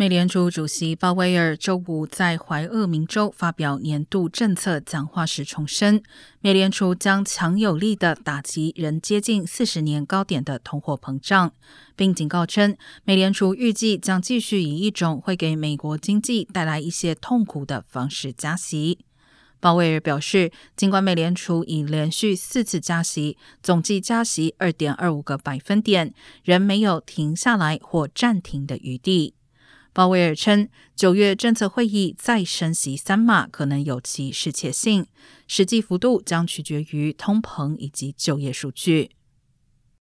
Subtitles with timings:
[0.00, 6.00] 美联储主席鲍威尔周五在怀俄明州发表年度政策讲话时重申，
[6.40, 11.52] 美联储将强有力的打击仍接近四十年高点的通货膨胀，
[11.96, 19.00] 并警告称，美联储预计将继续以一种会给美国经济带来一些痛苦的方式加息。
[19.58, 29.34] 鲍威尔表示，尽管美联储已连续四次加息，总计加息二点二五个百分点，仍没有停下来或暂停的余地。
[29.98, 35.08] 鲍威尔称，九月政策会议再升息三码可能有其适切性，
[35.48, 39.10] 实际幅度将取决于通膨以及就业数据。